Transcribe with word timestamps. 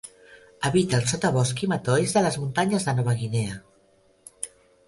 Habita 0.69 0.97
el 1.01 1.05
sotabosc 1.11 1.61
i 1.67 1.69
matolls 1.73 2.15
de 2.17 2.25
les 2.29 2.39
muntanyes 2.45 2.89
de 2.89 2.97
Nova 3.01 3.15
Guinea. 3.23 3.63